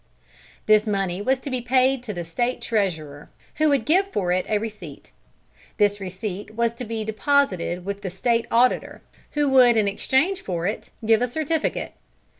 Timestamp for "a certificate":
11.21-11.93